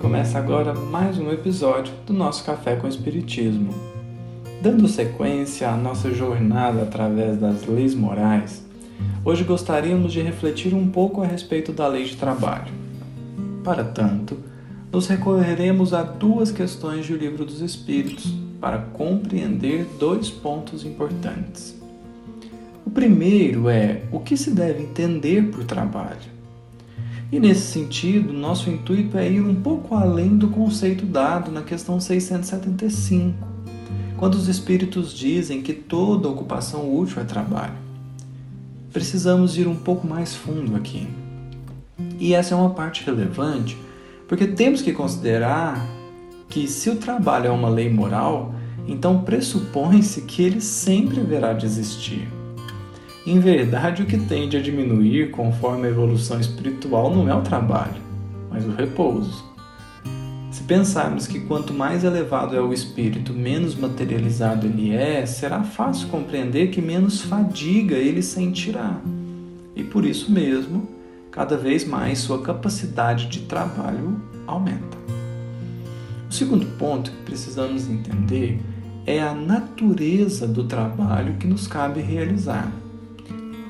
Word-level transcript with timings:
Começa 0.00 0.38
agora 0.38 0.74
mais 0.74 1.18
um 1.18 1.28
episódio 1.32 1.92
do 2.06 2.12
nosso 2.12 2.44
Café 2.44 2.76
com 2.76 2.86
Espiritismo. 2.86 3.74
Dando 4.62 4.86
sequência 4.86 5.68
à 5.68 5.76
nossa 5.76 6.14
jornada 6.14 6.82
através 6.82 7.36
das 7.36 7.66
leis 7.66 7.96
morais, 7.96 8.64
hoje 9.24 9.42
gostaríamos 9.42 10.12
de 10.12 10.22
refletir 10.22 10.72
um 10.72 10.88
pouco 10.88 11.20
a 11.20 11.26
respeito 11.26 11.72
da 11.72 11.88
lei 11.88 12.04
de 12.04 12.16
trabalho. 12.16 12.72
Para 13.64 13.82
tanto, 13.82 14.38
nos 14.92 15.08
recorreremos 15.08 15.92
a 15.92 16.04
duas 16.04 16.52
questões 16.52 17.08
do 17.08 17.16
Livro 17.16 17.44
dos 17.44 17.60
Espíritos 17.60 18.32
para 18.60 18.78
compreender 18.78 19.84
dois 19.98 20.30
pontos 20.30 20.84
importantes. 20.84 21.76
O 22.86 22.90
primeiro 22.90 23.68
é 23.68 24.02
o 24.12 24.20
que 24.20 24.36
se 24.36 24.52
deve 24.52 24.84
entender 24.84 25.50
por 25.50 25.64
trabalho. 25.64 26.37
E 27.30 27.38
nesse 27.38 27.72
sentido, 27.72 28.32
nosso 28.32 28.70
intuito 28.70 29.18
é 29.18 29.30
ir 29.30 29.42
um 29.42 29.54
pouco 29.54 29.94
além 29.94 30.38
do 30.38 30.48
conceito 30.48 31.04
dado 31.04 31.52
na 31.52 31.60
questão 31.60 32.00
675, 32.00 33.36
quando 34.16 34.34
os 34.34 34.48
espíritos 34.48 35.12
dizem 35.12 35.60
que 35.60 35.74
toda 35.74 36.26
ocupação 36.26 36.96
útil 36.96 37.20
é 37.20 37.24
trabalho. 37.26 37.74
Precisamos 38.90 39.58
ir 39.58 39.68
um 39.68 39.76
pouco 39.76 40.06
mais 40.06 40.34
fundo 40.34 40.74
aqui. 40.74 41.06
E 42.18 42.32
essa 42.32 42.54
é 42.54 42.56
uma 42.56 42.70
parte 42.70 43.04
relevante, 43.04 43.76
porque 44.26 44.46
temos 44.46 44.80
que 44.80 44.94
considerar 44.94 45.86
que 46.48 46.66
se 46.66 46.88
o 46.88 46.96
trabalho 46.96 47.48
é 47.48 47.50
uma 47.50 47.68
lei 47.68 47.92
moral, 47.92 48.54
então 48.86 49.20
pressupõe-se 49.20 50.22
que 50.22 50.42
ele 50.42 50.62
sempre 50.62 51.20
haverá 51.20 51.52
de 51.52 51.66
existir. 51.66 52.37
Em 53.28 53.40
verdade, 53.40 54.02
o 54.02 54.06
que 54.06 54.16
tende 54.16 54.56
a 54.56 54.60
diminuir 54.62 55.32
conforme 55.32 55.86
a 55.86 55.90
evolução 55.90 56.40
espiritual 56.40 57.14
não 57.14 57.28
é 57.28 57.34
o 57.34 57.42
trabalho, 57.42 58.00
mas 58.48 58.64
o 58.64 58.70
repouso. 58.70 59.44
Se 60.50 60.62
pensarmos 60.62 61.26
que 61.26 61.40
quanto 61.40 61.74
mais 61.74 62.04
elevado 62.04 62.56
é 62.56 62.60
o 62.62 62.72
espírito, 62.72 63.34
menos 63.34 63.74
materializado 63.74 64.66
ele 64.66 64.94
é, 64.94 65.26
será 65.26 65.62
fácil 65.62 66.08
compreender 66.08 66.68
que 66.68 66.80
menos 66.80 67.20
fadiga 67.20 67.96
ele 67.96 68.22
sentirá. 68.22 68.98
E 69.76 69.84
por 69.84 70.06
isso 70.06 70.32
mesmo, 70.32 70.88
cada 71.30 71.54
vez 71.54 71.86
mais 71.86 72.20
sua 72.20 72.40
capacidade 72.40 73.26
de 73.26 73.40
trabalho 73.40 74.22
aumenta. 74.46 74.96
O 76.30 76.32
segundo 76.32 76.64
ponto 76.78 77.10
que 77.10 77.22
precisamos 77.24 77.90
entender 77.90 78.58
é 79.04 79.20
a 79.20 79.34
natureza 79.34 80.48
do 80.48 80.64
trabalho 80.64 81.34
que 81.34 81.46
nos 81.46 81.66
cabe 81.66 82.00
realizar. 82.00 82.72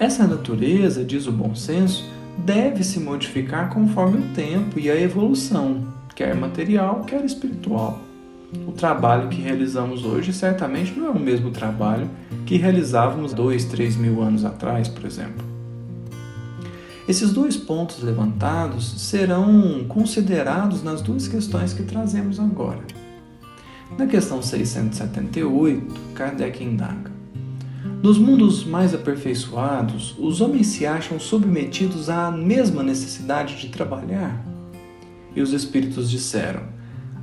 Essa 0.00 0.28
natureza, 0.28 1.04
diz 1.04 1.26
o 1.26 1.32
bom 1.32 1.56
senso, 1.56 2.08
deve 2.38 2.84
se 2.84 3.00
modificar 3.00 3.68
conforme 3.68 4.18
o 4.18 4.34
tempo 4.34 4.78
e 4.78 4.88
a 4.88 5.00
evolução, 5.00 5.88
quer 6.14 6.36
material, 6.36 7.02
quer 7.04 7.24
espiritual. 7.24 7.98
O 8.66 8.70
trabalho 8.70 9.28
que 9.28 9.42
realizamos 9.42 10.04
hoje 10.04 10.32
certamente 10.32 10.96
não 10.96 11.08
é 11.08 11.10
o 11.10 11.18
mesmo 11.18 11.50
trabalho 11.50 12.08
que 12.46 12.56
realizávamos 12.56 13.34
dois, 13.34 13.64
três 13.64 13.96
mil 13.96 14.22
anos 14.22 14.44
atrás, 14.44 14.86
por 14.86 15.04
exemplo. 15.04 15.44
Esses 17.08 17.32
dois 17.32 17.56
pontos 17.56 18.00
levantados 18.00 19.00
serão 19.02 19.84
considerados 19.88 20.80
nas 20.82 21.02
duas 21.02 21.26
questões 21.26 21.72
que 21.72 21.82
trazemos 21.82 22.38
agora. 22.38 22.82
Na 23.98 24.06
questão 24.06 24.40
678, 24.40 25.94
Kardec 26.14 26.62
indaga: 26.62 27.17
nos 28.02 28.16
mundos 28.16 28.64
mais 28.64 28.94
aperfeiçoados, 28.94 30.14
os 30.18 30.40
homens 30.40 30.68
se 30.68 30.86
acham 30.86 31.18
submetidos 31.18 32.08
à 32.08 32.30
mesma 32.30 32.82
necessidade 32.82 33.56
de 33.56 33.68
trabalhar. 33.68 34.44
E 35.34 35.42
os 35.42 35.52
espíritos 35.52 36.08
disseram: 36.08 36.62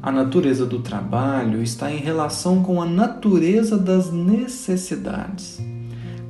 a 0.02 0.12
natureza 0.12 0.66
do 0.66 0.80
trabalho 0.80 1.64
está 1.64 1.92
em 1.92 1.98
relação 1.98 2.62
com 2.62 2.82
a 2.82 2.86
natureza 2.86 3.78
das 3.78 4.12
necessidades. 4.12 5.62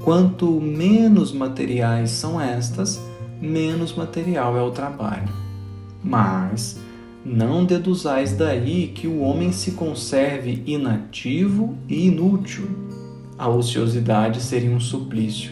Quanto 0.03 0.61
menos 0.61 1.31
materiais 1.31 2.11
são 2.11 2.39
estas, 2.39 3.01
menos 3.41 3.95
material 3.95 4.55
é 4.55 4.61
o 4.61 4.69
trabalho. 4.69 5.33
Mas 6.03 6.79
não 7.25 7.65
deduzais 7.65 8.33
daí 8.33 8.89
que 8.89 9.07
o 9.07 9.21
homem 9.21 9.51
se 9.51 9.71
conserve 9.71 10.61
inativo 10.67 11.75
e 11.89 12.05
inútil 12.05 12.84
a 13.37 13.49
ociosidade 13.49 14.41
seria 14.41 14.71
um 14.71 14.79
suplício, 14.79 15.51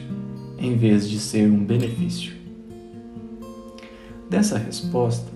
em 0.57 0.75
vez 0.75 1.09
de 1.09 1.19
ser 1.19 1.49
um 1.49 1.63
benefício. 1.63 2.33
Dessa 4.29 4.57
resposta, 4.57 5.29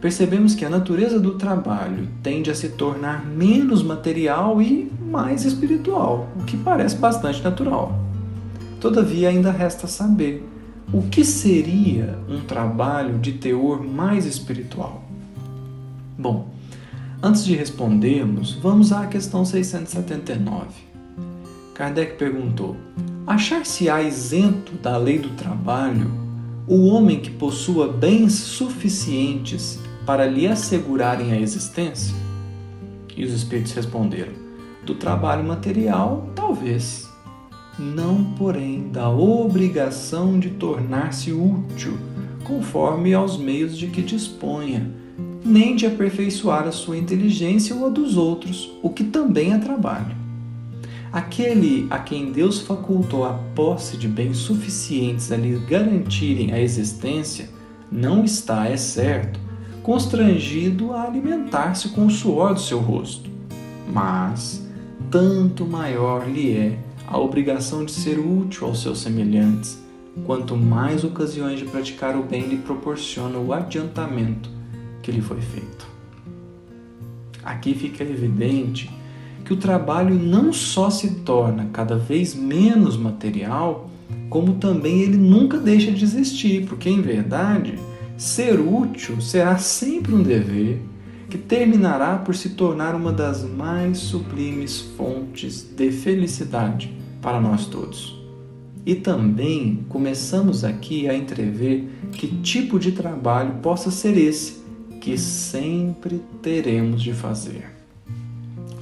percebemos 0.00 0.54
que 0.54 0.64
a 0.64 0.70
natureza 0.70 1.18
do 1.18 1.36
trabalho 1.38 2.08
tende 2.22 2.50
a 2.50 2.54
se 2.54 2.70
tornar 2.70 3.24
menos 3.24 3.82
material 3.82 4.60
e 4.60 4.92
mais 5.00 5.44
espiritual, 5.44 6.28
o 6.38 6.44
que 6.44 6.56
parece 6.56 6.96
bastante 6.96 7.42
natural. 7.42 7.98
Todavia, 8.80 9.30
ainda 9.30 9.50
resta 9.50 9.86
saber 9.86 10.46
o 10.92 11.02
que 11.02 11.24
seria 11.24 12.18
um 12.28 12.40
trabalho 12.42 13.18
de 13.18 13.32
teor 13.32 13.82
mais 13.82 14.26
espiritual. 14.26 15.02
Bom, 16.18 16.50
antes 17.22 17.44
de 17.44 17.56
respondermos, 17.56 18.52
vamos 18.52 18.92
à 18.92 19.06
questão 19.06 19.44
679. 19.44 20.93
Kardec 21.74 22.16
perguntou: 22.16 22.76
Achar-se-á 23.26 24.00
isento 24.00 24.74
da 24.74 24.96
lei 24.96 25.18
do 25.18 25.30
trabalho 25.30 26.08
o 26.68 26.86
homem 26.86 27.20
que 27.20 27.30
possua 27.30 27.88
bens 27.88 28.32
suficientes 28.32 29.80
para 30.06 30.24
lhe 30.24 30.46
assegurarem 30.46 31.32
a 31.32 31.40
existência? 31.40 32.14
E 33.16 33.24
os 33.24 33.32
espíritos 33.32 33.72
responderam: 33.72 34.32
Do 34.86 34.94
trabalho 34.94 35.42
material, 35.42 36.28
talvez. 36.36 37.12
Não, 37.76 38.22
porém, 38.36 38.88
da 38.90 39.10
obrigação 39.10 40.38
de 40.38 40.50
tornar-se 40.50 41.32
útil, 41.32 41.98
conforme 42.44 43.12
aos 43.12 43.36
meios 43.36 43.76
de 43.76 43.88
que 43.88 44.00
disponha, 44.00 44.88
nem 45.44 45.74
de 45.74 45.84
aperfeiçoar 45.84 46.68
a 46.68 46.72
sua 46.72 46.96
inteligência 46.96 47.74
ou 47.74 47.86
a 47.86 47.88
dos 47.88 48.16
outros, 48.16 48.70
o 48.80 48.90
que 48.90 49.02
também 49.02 49.52
é 49.52 49.58
trabalho. 49.58 50.23
Aquele 51.14 51.86
a 51.90 52.00
quem 52.00 52.32
Deus 52.32 52.58
facultou 52.58 53.24
a 53.24 53.34
posse 53.54 53.96
de 53.96 54.08
bens 54.08 54.36
suficientes 54.36 55.30
a 55.30 55.36
lhe 55.36 55.56
garantirem 55.60 56.52
a 56.52 56.60
existência, 56.60 57.48
não 57.88 58.24
está, 58.24 58.66
é 58.66 58.76
certo, 58.76 59.38
constrangido 59.80 60.92
a 60.92 61.04
alimentar-se 61.04 61.90
com 61.90 62.06
o 62.06 62.10
suor 62.10 62.54
do 62.54 62.60
seu 62.60 62.80
rosto. 62.80 63.30
Mas 63.92 64.66
tanto 65.08 65.64
maior 65.64 66.28
lhe 66.28 66.52
é 66.52 66.80
a 67.06 67.16
obrigação 67.16 67.84
de 67.84 67.92
ser 67.92 68.18
útil 68.18 68.66
aos 68.66 68.82
seus 68.82 68.98
semelhantes, 68.98 69.80
quanto 70.26 70.56
mais 70.56 71.04
ocasiões 71.04 71.60
de 71.60 71.64
praticar 71.66 72.16
o 72.16 72.24
bem 72.24 72.48
lhe 72.48 72.56
proporciona 72.56 73.38
o 73.38 73.52
adiantamento 73.52 74.50
que 75.00 75.12
lhe 75.12 75.20
foi 75.20 75.40
feito. 75.40 75.86
Aqui 77.44 77.72
fica 77.72 78.02
evidente 78.02 78.90
que 79.44 79.52
o 79.52 79.56
trabalho 79.56 80.14
não 80.14 80.52
só 80.52 80.88
se 80.88 81.16
torna 81.16 81.68
cada 81.72 81.96
vez 81.96 82.34
menos 82.34 82.96
material, 82.96 83.90
como 84.30 84.54
também 84.54 85.02
ele 85.02 85.16
nunca 85.16 85.58
deixa 85.58 85.92
de 85.92 86.02
existir, 86.02 86.66
porque 86.66 86.88
em 86.88 87.02
verdade, 87.02 87.78
ser 88.16 88.58
útil 88.58 89.20
será 89.20 89.58
sempre 89.58 90.14
um 90.14 90.22
dever 90.22 90.80
que 91.28 91.38
terminará 91.38 92.16
por 92.16 92.34
se 92.34 92.50
tornar 92.50 92.94
uma 92.94 93.12
das 93.12 93.42
mais 93.42 93.98
sublimes 93.98 94.80
fontes 94.96 95.62
de 95.62 95.90
felicidade 95.90 96.92
para 97.20 97.40
nós 97.40 97.66
todos. 97.66 98.22
E 98.86 98.94
também 98.94 99.84
começamos 99.88 100.62
aqui 100.62 101.08
a 101.08 101.14
entrever 101.14 101.88
que 102.12 102.28
tipo 102.42 102.78
de 102.78 102.92
trabalho 102.92 103.54
possa 103.62 103.90
ser 103.90 104.16
esse 104.16 104.62
que 105.00 105.18
sempre 105.18 106.20
teremos 106.42 107.02
de 107.02 107.12
fazer. 107.12 107.83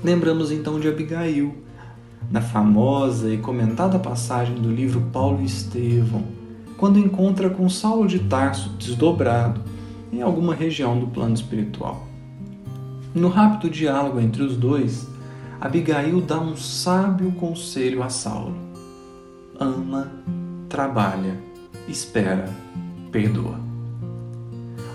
Lembramos 0.05 0.51
então 0.51 0.81
de 0.81 0.89
Abigail, 0.89 1.55
na 2.29 2.41
famosa 2.41 3.33
e 3.33 3.39
comentada 3.39 4.01
passagem 4.01 4.57
do 4.57 4.69
livro 4.69 5.01
Paulo 5.13 5.41
e 5.41 5.45
Estevão, 5.45 6.25
quando 6.77 6.99
encontra 6.99 7.49
com 7.49 7.69
Saulo 7.69 8.09
de 8.09 8.19
Tarso 8.19 8.71
desdobrado 8.71 9.61
em 10.13 10.21
alguma 10.21 10.57
região 10.57 10.99
do 10.99 11.07
plano 11.07 11.35
espiritual. 11.35 12.05
No 13.15 13.29
rápido 13.29 13.71
diálogo 13.71 14.19
entre 14.19 14.43
os 14.43 14.57
dois, 14.57 15.07
Abigail 15.61 16.21
dá 16.21 16.41
um 16.41 16.57
sábio 16.57 17.31
conselho 17.33 18.03
a 18.03 18.09
Saulo: 18.09 18.57
ama, 19.61 20.11
trabalha, 20.69 21.39
espera, 21.87 22.49
perdoa. 23.13 23.61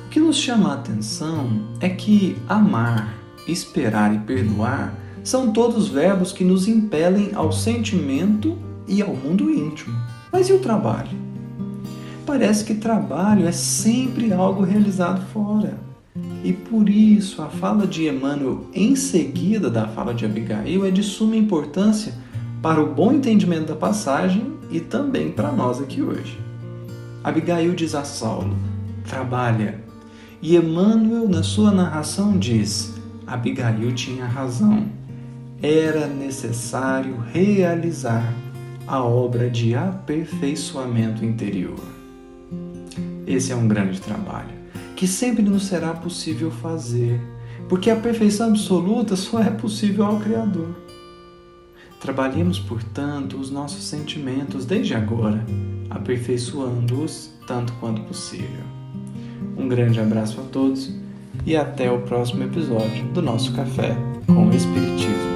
O 0.05 0.09
que 0.09 0.19
nos 0.19 0.35
chama 0.35 0.71
a 0.71 0.73
atenção 0.73 1.61
é 1.79 1.87
que 1.87 2.35
amar 2.49 3.16
esperar 3.51 4.13
e 4.13 4.19
perdoar 4.19 4.93
são 5.23 5.51
todos 5.51 5.89
verbos 5.89 6.31
que 6.31 6.43
nos 6.43 6.67
impelem 6.67 7.31
ao 7.33 7.51
sentimento 7.51 8.57
e 8.87 9.01
ao 9.01 9.13
mundo 9.13 9.49
íntimo. 9.49 9.93
Mas 10.31 10.49
e 10.49 10.53
o 10.53 10.59
trabalho? 10.59 11.17
Parece 12.25 12.63
que 12.63 12.75
trabalho 12.75 13.47
é 13.47 13.51
sempre 13.51 14.31
algo 14.33 14.63
realizado 14.63 15.21
fora. 15.33 15.77
E 16.43 16.53
por 16.53 16.89
isso 16.89 17.41
a 17.41 17.47
fala 17.47 17.85
de 17.85 18.07
Emmanuel 18.07 18.65
em 18.73 18.95
seguida 18.95 19.69
da 19.69 19.87
fala 19.87 20.13
de 20.13 20.25
Abigail 20.25 20.85
é 20.85 20.91
de 20.91 21.03
suma 21.03 21.35
importância 21.35 22.13
para 22.61 22.81
o 22.81 22.93
bom 22.93 23.11
entendimento 23.11 23.67
da 23.67 23.75
passagem 23.75 24.53
e 24.71 24.79
também 24.79 25.31
para 25.31 25.51
nós 25.51 25.81
aqui 25.81 26.01
hoje. 26.01 26.39
Abigail 27.23 27.73
diz 27.73 27.95
a 27.95 28.03
Saulo: 28.03 28.55
trabalha. 29.05 29.81
E 30.41 30.55
Emmanuel, 30.55 31.27
na 31.27 31.43
sua 31.43 31.71
narração, 31.71 32.37
diz: 32.37 32.93
Abigail 33.27 33.93
tinha 33.93 34.25
razão. 34.25 34.87
Era 35.61 36.07
necessário 36.07 37.17
realizar 37.33 38.33
a 38.87 39.03
obra 39.03 39.49
de 39.49 39.75
aperfeiçoamento 39.75 41.25
interior. 41.25 41.79
Esse 43.27 43.51
é 43.51 43.55
um 43.55 43.67
grande 43.67 43.99
trabalho 43.99 44.55
que 44.95 45.05
sempre 45.05 45.43
nos 45.43 45.65
será 45.65 45.93
possível 45.93 46.49
fazer, 46.49 47.21
porque 47.67 47.89
a 47.89 47.95
perfeição 47.95 48.49
absoluta 48.49 49.15
só 49.15 49.41
é 49.41 49.49
possível 49.49 50.05
ao 50.05 50.19
Criador. 50.19 50.73
Trabalhemos, 51.99 52.57
portanto, 52.59 53.37
os 53.37 53.51
nossos 53.51 53.83
sentimentos 53.83 54.65
desde 54.65 54.93
agora, 54.93 55.45
aperfeiçoando-os 55.89 57.31
tanto 57.45 57.73
quanto 57.73 58.01
possível. 58.03 58.63
Um 59.57 59.67
grande 59.67 59.99
abraço 59.99 60.39
a 60.39 60.43
todos 60.43 60.91
e 61.45 61.55
até 61.55 61.91
o 61.91 61.99
próximo 61.99 62.43
episódio 62.43 63.05
do 63.13 63.21
nosso 63.21 63.53
Café 63.53 63.95
com 64.27 64.47
o 64.47 64.53
Espiritismo. 64.53 65.26